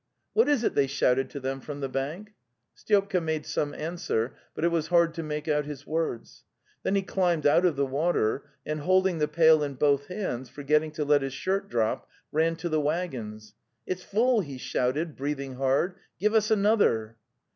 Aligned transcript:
'What 0.33 0.49
is 0.49 0.63
it?' 0.63 0.73
they 0.73 0.87
shouted 0.87 1.29
to 1.29 1.39
them 1.39 1.59
from 1.61 1.79
the 1.79 1.87
bank. 1.87 2.33
Styopka 2.75 3.21
made 3.21 3.45
some 3.45 3.71
answer, 3.75 4.33
but 4.55 4.63
it 4.65 4.69
was 4.71 4.87
hard 4.87 5.13
to 5.13 5.21
make 5.21 5.47
out 5.47 5.65
his 5.65 5.85
words. 5.85 6.43
Then 6.81 6.95
he 6.95 7.03
climbed 7.03 7.45
out 7.45 7.65
of 7.67 7.75
the 7.75 7.85
water 7.85 8.43
and, 8.65 8.79
holding 8.79 9.19
the 9.19 9.27
pail 9.27 9.61
in 9.61 9.75
both 9.75 10.07
hands, 10.07 10.49
forgetting 10.49 10.89
to 10.93 11.05
let 11.05 11.21
his 11.21 11.33
shirt 11.33 11.69
drop, 11.69 12.09
ran 12.31 12.55
to 12.55 12.67
the 12.67 12.81
waggons. 12.81 13.53
'"Tt's 13.87 14.01
full!' 14.01 14.41
he 14.41 14.57
shouted, 14.57 15.15
breathing 15.15 15.57
hard."' 15.57 15.93
Give 16.19 16.33
us 16.33 16.49
another! 16.49 17.17